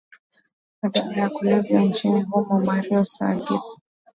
[0.81, 3.61] madawa ya kulevya nchini humoMario Sergio